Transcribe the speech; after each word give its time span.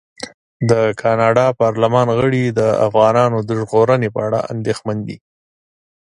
د 0.69 0.71
کاناډا 1.01 1.47
پارلمان 1.61 2.07
غړي 2.19 2.43
د 2.47 2.61
افغانانو 2.87 3.37
د 3.47 3.49
ژغورنې 3.59 4.09
په 4.15 4.19
اړه 4.27 4.39
اندېښمن 4.53 4.97
دي. 5.07 5.17